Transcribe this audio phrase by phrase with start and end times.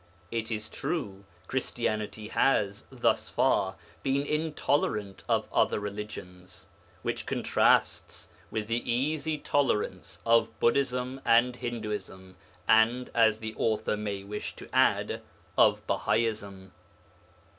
[0.31, 6.65] It is true, Christianity has, thus far, been intolerant of other religions,
[7.03, 12.35] which contrasts with the 'easy tolerance' of Buddhism and Hinduism
[12.67, 15.21] and, as the author may wish to add,
[15.55, 16.71] of Bahaism.